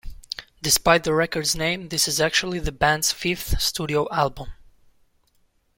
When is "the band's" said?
2.57-3.11